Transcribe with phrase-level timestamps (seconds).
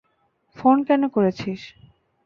[0.55, 1.61] Phone কেন করেছিস?